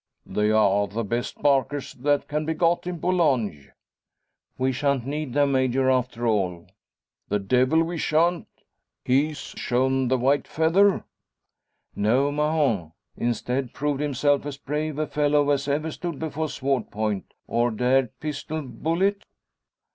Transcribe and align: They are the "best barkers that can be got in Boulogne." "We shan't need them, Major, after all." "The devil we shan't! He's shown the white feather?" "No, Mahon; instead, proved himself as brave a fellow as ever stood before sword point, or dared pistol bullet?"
They 0.25 0.49
are 0.49 0.87
the 0.87 1.03
"best 1.03 1.39
barkers 1.43 1.93
that 1.93 2.27
can 2.27 2.43
be 2.43 2.55
got 2.55 2.87
in 2.87 2.97
Boulogne." 2.97 3.71
"We 4.57 4.71
shan't 4.71 5.05
need 5.05 5.33
them, 5.33 5.51
Major, 5.51 5.91
after 5.91 6.25
all." 6.25 6.65
"The 7.29 7.37
devil 7.37 7.83
we 7.83 7.99
shan't! 7.99 8.47
He's 9.05 9.37
shown 9.37 10.07
the 10.07 10.17
white 10.17 10.47
feather?" 10.47 11.03
"No, 11.95 12.31
Mahon; 12.31 12.93
instead, 13.15 13.73
proved 13.75 14.01
himself 14.01 14.43
as 14.47 14.57
brave 14.57 14.97
a 14.97 15.05
fellow 15.05 15.51
as 15.51 15.67
ever 15.67 15.91
stood 15.91 16.17
before 16.17 16.49
sword 16.49 16.89
point, 16.89 17.35
or 17.45 17.69
dared 17.69 18.19
pistol 18.19 18.63
bullet?" 18.63 19.27